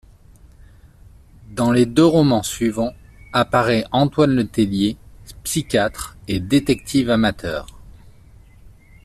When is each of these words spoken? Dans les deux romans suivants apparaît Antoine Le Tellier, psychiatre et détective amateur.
Dans 1.51 1.71
les 1.71 1.85
deux 1.85 2.07
romans 2.07 2.41
suivants 2.41 2.95
apparaît 3.33 3.85
Antoine 3.91 4.33
Le 4.35 4.47
Tellier, 4.47 4.97
psychiatre 5.43 6.17
et 6.27 6.39
détective 6.39 7.11
amateur. 7.11 7.67